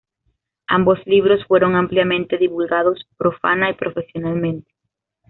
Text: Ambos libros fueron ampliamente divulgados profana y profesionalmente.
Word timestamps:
Ambos 0.65 0.97
libros 1.05 1.45
fueron 1.45 1.75
ampliamente 1.75 2.39
divulgados 2.39 3.05
profana 3.17 3.69
y 3.69 3.75
profesionalmente. 3.75 4.73